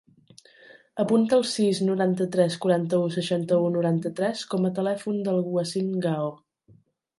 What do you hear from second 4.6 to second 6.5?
a telèfon del Wasim Gao.